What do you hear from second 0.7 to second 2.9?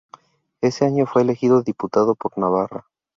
año fue elegido diputado por Navarra.